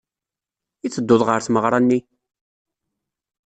[0.85, 1.99] I tedduḍ ɣer tmeɣra-nni?